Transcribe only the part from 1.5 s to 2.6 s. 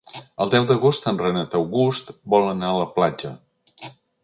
August vol